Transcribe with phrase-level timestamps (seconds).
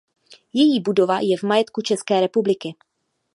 [0.53, 2.75] Její budova je v majetku České republiky.